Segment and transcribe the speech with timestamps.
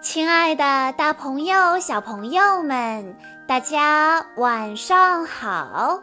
[0.00, 6.02] 亲爱的，大朋友、小朋友们，大家晚上好！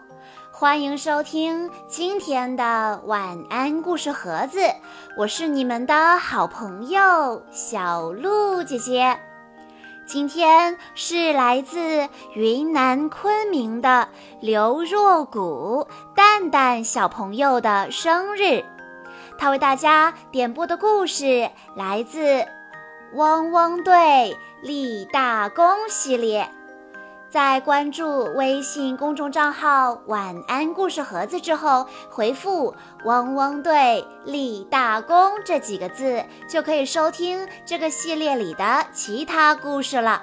[0.51, 4.59] 欢迎收听今天的晚安故事盒子，
[5.17, 9.19] 我是你们的好朋友小鹿姐姐。
[10.05, 14.07] 今天是来自云南昆明的
[14.39, 18.63] 刘若谷蛋蛋小朋友的生日，
[19.39, 22.45] 他为大家点播的故事来自。
[23.13, 26.49] 汪汪队立大功系列，
[27.29, 32.75] 在关注微信公众账号“晚安故事盒子”之后，回复
[33.05, 40.21] “汪汪队立大功”这几个字，就可以收听这个系列里的其他故事了。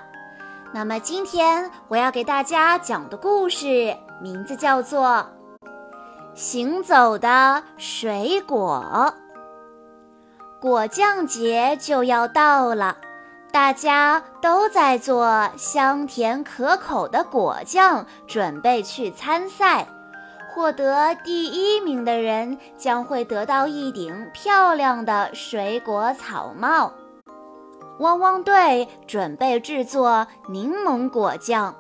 [0.75, 5.27] 那么今天我要给大家讲的故事名字叫做
[6.35, 8.85] 《行走的水果》。
[10.65, 12.97] 果酱节就要到了，
[13.53, 19.87] 大家都在做香甜可口的果酱，准备去参赛。
[20.55, 26.95] 获得第一名的人将会得到一顶漂亮的水果草帽。
[27.99, 31.75] 汪汪队准备制作柠檬果酱，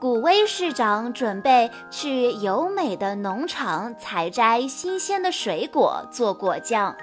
[0.00, 6.96] 古威市长准备去优美的农场采摘新鲜的水果做果酱。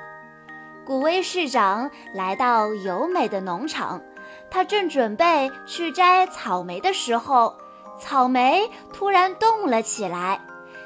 [0.86, 4.02] 古威市长来到尤美的农场，
[4.50, 7.56] 他正准备去摘草莓的时候，
[8.00, 10.42] 草莓突然动了起来，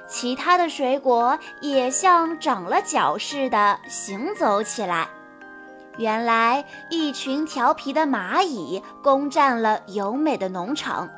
[0.06, 5.08] 其他的水果也像长了脚似的行走起来。
[5.98, 11.10] 原来，一群调皮的蚂蚁攻占了尤美的农场，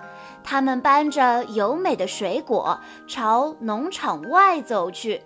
[0.43, 5.23] 它们搬着尤美的水果朝农场外走去。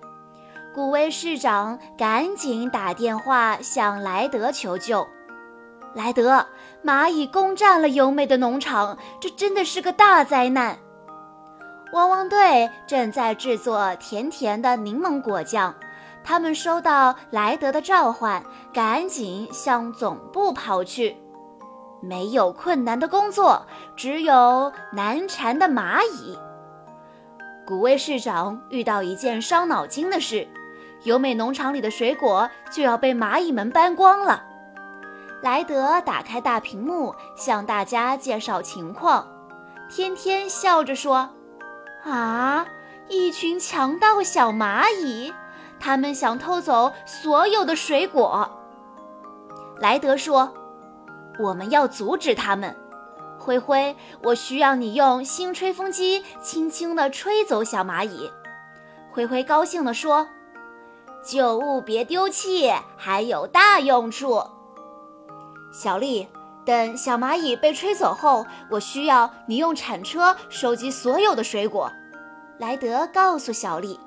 [0.74, 5.06] 古威市长赶紧打电话向莱德求救。
[5.94, 6.46] 莱德，
[6.82, 10.80] 蚂蚁攻占了优美的农场，这真的是个大灾难。
[11.92, 15.76] 汪汪队正在制作甜甜的柠檬果酱，
[16.24, 18.42] 他们收到莱德的召唤，
[18.74, 21.18] 赶紧向总部跑去。
[22.02, 23.66] 没有困难的工作，
[23.98, 26.40] 只有难缠的蚂蚁。
[27.68, 30.48] 古威市长遇到一件伤脑筋的事。
[31.04, 34.44] 优美农场里的水果就要被蚂蚁们搬光了。
[35.42, 39.28] 莱德打开大屏幕，向大家介绍情况。
[39.90, 41.32] 天天笑着说
[42.06, 42.68] ：“啊，
[43.08, 45.34] 一群强盗小蚂蚁，
[45.80, 48.52] 他们想偷走所有的水果。”
[49.82, 50.54] 莱德说
[51.42, 52.76] ：“我们要阻止他们。”
[53.40, 58.30] 灰灰，我需要你用新吹风机轻轻地吹走小蚂蚁。
[59.12, 60.28] 灰灰高兴地说。
[61.24, 64.44] 旧物别丢弃，还有大用处。
[65.72, 66.28] 小丽，
[66.66, 71.92] 等小蚂蚁被吹走后，我需要你用铲车收集所有的水果。
[72.58, 74.00] 莱德告诉小丽：“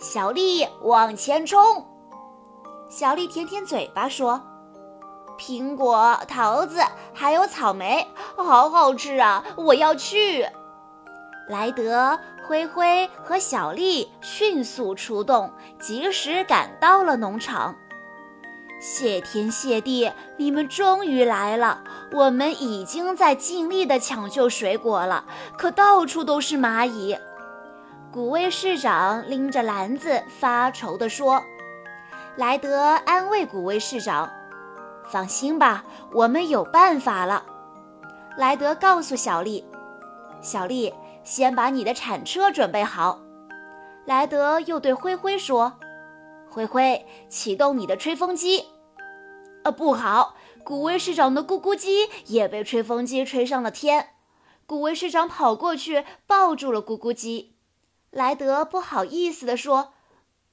[0.00, 1.86] 小丽往前冲！”
[2.88, 4.40] 小丽舔舔嘴巴说
[5.38, 6.80] ：“苹果、桃子
[7.12, 9.44] 还有草莓，好好吃啊！
[9.56, 10.46] 我要去。”
[11.48, 12.18] 莱德。
[12.46, 17.74] 灰灰和小丽迅速出动，及时赶到了农场。
[18.80, 21.82] 谢天谢地，你们终于来了！
[22.12, 25.24] 我们已经在尽力的抢救水果了，
[25.58, 27.18] 可到处都是蚂蚁。
[28.12, 31.42] 古威市长拎着篮子发愁地说
[32.36, 34.30] ：“莱德安慰古威市长，
[35.10, 37.44] 放心吧，我们有办法了。”
[38.38, 39.64] 莱德告诉小丽
[40.40, 40.94] ：“小丽。”
[41.26, 43.20] 先把你的铲车准备好，
[44.04, 45.72] 莱德又对灰灰说
[46.48, 48.64] ：“灰灰，启动你的吹风机。”
[49.64, 54.10] 呃，不好，古威市长的咕咕鸡也被吹风机吹上了天。
[54.66, 57.56] 古威市长跑过去抱住了咕咕鸡。
[58.12, 59.94] 莱德不好意思地说：“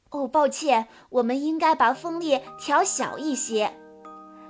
[0.09, 3.73] 哦，抱歉，我们应该把风力调小一些。”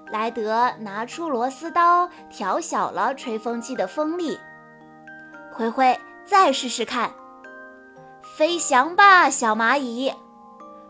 [0.09, 4.39] 莱德拿出螺丝刀，调小了吹风机的风力。
[5.51, 5.99] 灰灰。
[6.25, 7.11] 再试试看，
[8.37, 10.11] 飞翔吧，小蚂蚁！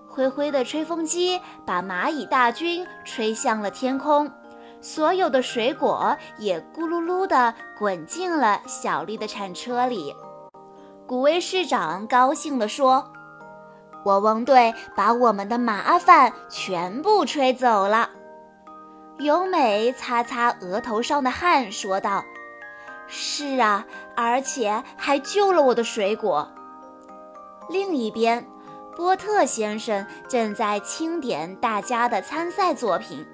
[0.08, 4.32] 灰灰的吹风机把蚂蚁大军吹向了天空，
[4.80, 10.16] 所有的水果也咕噜噜地滚进了小丽的铲车里。
[11.08, 13.12] 古威市长高兴地说
[14.06, 18.12] ：“汪汪队把我们的麻烦全部吹走了。”
[19.20, 22.24] 由美擦擦额头上的汗，说道。
[23.08, 23.86] 是啊，
[24.16, 26.50] 而且还救了我的水果。
[27.70, 28.46] 另一边，
[28.96, 33.26] 波特先生正在清点大家的参赛作品。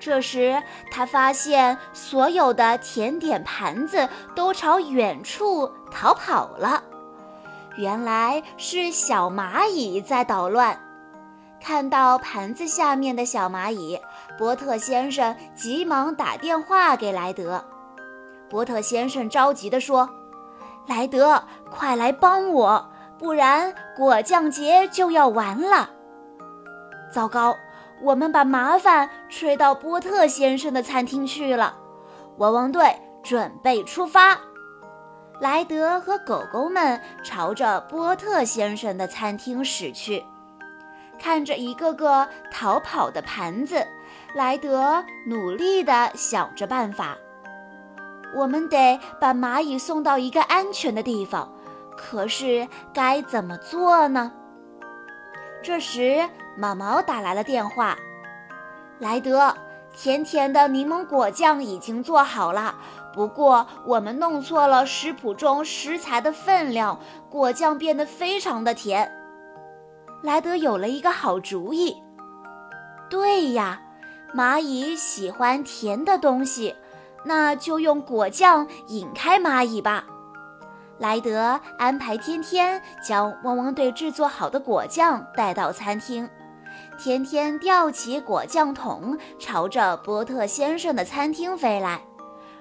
[0.00, 6.82] 这时，他发现所有的甜点盘子都朝远处逃跑了。
[7.76, 10.80] 原来是小蚂蚁在捣乱。
[11.60, 13.98] 看到盘子下面的小蚂蚁，
[14.38, 17.64] 波特先生急忙打电话给莱德。
[18.48, 20.08] 波特先生着急地说
[20.86, 25.90] ：“莱德，快来帮我，不然果酱节就要完了。”
[27.12, 27.56] 糟糕！
[28.00, 31.76] 我们把麻烦吹到波特先生的餐厅去了。
[32.36, 34.38] 汪汪队准备出发。
[35.40, 40.24] 莱德和狗狗们朝着波特先生的餐厅驶去，
[41.18, 43.84] 看着一个个逃跑的盘子，
[44.34, 47.16] 莱德努力地想着办法。
[48.34, 51.52] 我们得把蚂蚁送到一个安全的地方，
[51.96, 54.32] 可是该怎么做呢？
[55.62, 56.28] 这时。
[56.60, 57.96] 毛毛打来了电话，
[58.98, 59.54] 莱德，
[59.96, 62.74] 甜甜的柠檬果酱已经做好了，
[63.14, 66.98] 不过我们弄错了食谱中食材的分量，
[67.30, 69.08] 果酱变得非常的甜。
[70.20, 72.02] 莱德有了一个好主意，
[73.08, 73.80] 对呀，
[74.34, 76.74] 蚂蚁喜欢甜的东西，
[77.24, 80.04] 那就用果酱引开蚂蚁吧。
[80.98, 86.28] 莱德安排天天将汪汪队制作好的果酱带到餐厅。
[86.98, 92.00] 天天吊起果酱桶，朝着波特先生的餐厅飞来。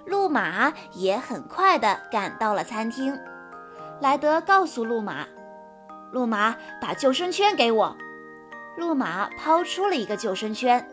[0.06, 3.18] 路马也很快地赶到了餐厅。
[4.00, 5.25] 莱德告诉路马
[6.13, 7.98] ：“路马，把救生圈给我。”
[8.77, 10.88] 路马抛出了一个救生圈。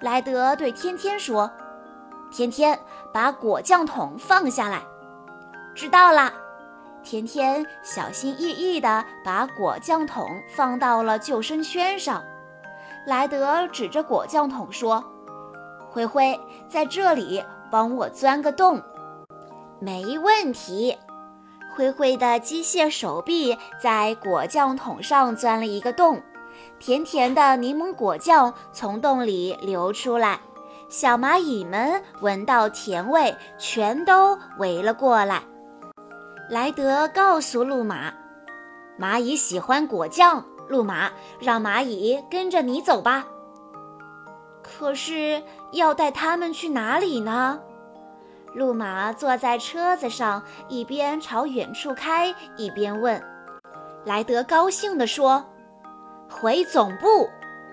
[0.00, 1.50] 莱德对天天说
[2.30, 2.78] ：“天天，
[3.12, 4.82] 把果酱桶放下来。”
[5.74, 6.32] 知道了。
[7.02, 12.22] 天天小心翼翼地把果酱桶放到了救生圈上。
[13.06, 15.02] 莱德指着果酱桶说
[15.90, 16.38] ：“灰灰，
[16.68, 18.82] 在这里帮我钻个洞。”
[19.80, 20.98] 没问题。
[21.74, 26.20] 灰灰的机械手臂在果酱桶上钻了一个洞，
[26.78, 30.40] 甜甜的柠檬果酱从洞里流出来。
[30.90, 35.40] 小蚂蚁们闻到甜味，全都围了过来。
[36.48, 38.12] 莱德告诉路马
[38.98, 41.10] ：“蚂蚁喜欢果酱。”路马，
[41.40, 43.24] 让蚂蚁跟着你走吧。
[44.62, 45.42] 可是
[45.72, 47.60] 要带他们去哪里呢？
[48.52, 53.22] 路马坐在车子上，一边朝远处开，一边问。
[54.04, 55.44] 莱德高兴地说
[56.28, 57.28] ：“回总部，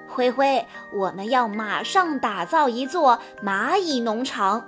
[0.08, 4.66] 灰灰，我们要马上打造一座蚂蚁农场。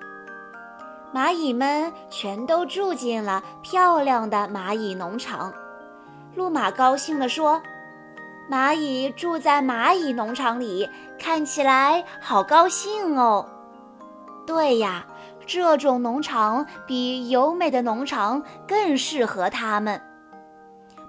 [1.13, 5.53] 蚂蚁们全都住进了漂亮的蚂蚁农场。”
[6.35, 7.61] 路马高兴地说。
[8.51, 10.89] 蚂蚁住在蚂蚁农场里，
[11.19, 13.47] 看起来好高兴哦。
[14.47, 15.05] 对呀，
[15.45, 20.01] 这种农场比优美的农场更适合它们。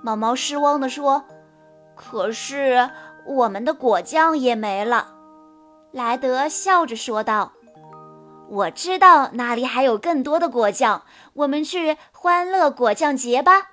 [0.03, 1.25] 毛毛失望地说
[2.01, 2.89] ：“可是
[3.27, 5.15] 我们的果酱也没了。”
[5.93, 7.53] 莱德笑着说道
[8.49, 11.03] ：“我知道那里还有更多的果酱，
[11.35, 13.73] 我们去欢乐果酱节吧。”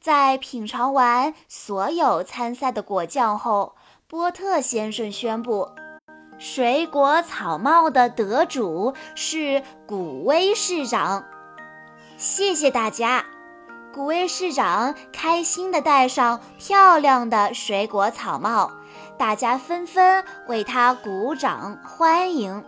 [0.00, 3.74] 在品尝完所有参赛的果酱后，
[4.06, 5.70] 波特先生宣布，
[6.38, 11.24] 水果草帽的得主是古威市长。
[12.16, 13.24] 谢谢大家！
[13.98, 18.70] 古威市长开心地戴上漂亮的水果草帽，
[19.18, 22.64] 大家纷纷为他鼓掌欢迎。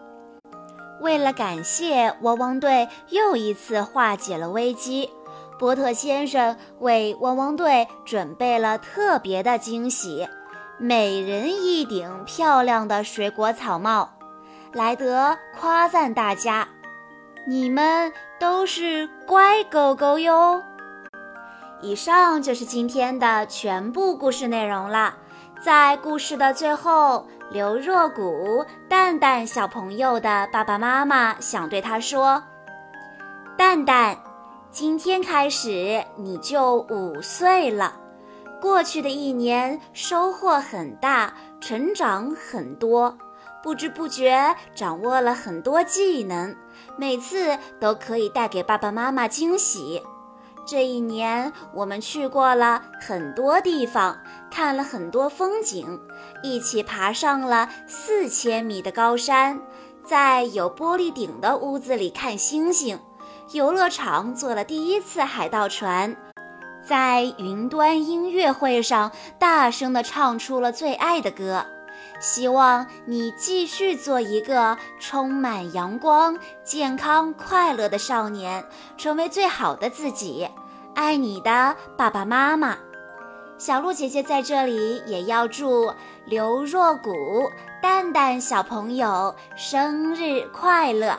[1.00, 5.08] 为了感谢汪汪队又一次化解了危机。
[5.56, 10.28] 波特先生为汪汪队准备了特别的惊喜，
[10.78, 14.14] 每人一顶漂亮的水果草帽。
[14.72, 16.66] 莱德夸赞大家
[17.46, 20.64] ：“你们都是乖狗狗哟！”
[21.82, 25.14] 以上就是今天的全部故事内容了。
[25.62, 32.42] 在故事的最后，刘若谷蛋蛋小朋友的爸爸妈妈想对他说
[33.56, 34.16] ：“蛋蛋。”
[34.70, 37.92] 今天开始你就五岁了，
[38.60, 43.18] 过去的一年收获很大，成长很多，
[43.64, 46.54] 不知不觉掌握了很多技能，
[46.96, 50.00] 每次都可以带给爸爸妈妈惊喜。
[50.70, 54.16] 这一年我们去过了很多地方，
[54.52, 56.00] 看了很多风景，
[56.44, 59.60] 一起爬上了四千米的高山，
[60.04, 63.00] 在有玻璃顶的屋子里看星星。
[63.50, 66.16] 游乐场坐了第一次海盗船，
[66.86, 69.10] 在云端音乐会上
[69.40, 71.66] 大声地唱出了最爱的歌。
[72.20, 78.64] 希望你继续做一个充满阳光、健康、快乐的少年，
[78.96, 80.48] 成为最好的自己。
[81.00, 82.76] 爱你的爸爸妈妈。
[83.57, 85.90] 小鹿姐姐在这里也要祝
[86.26, 91.19] 刘若谷、蛋蛋小朋友生日快乐。